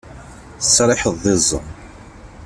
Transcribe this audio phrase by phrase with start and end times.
[0.61, 1.67] Tettriḥeḍ d iẓẓan.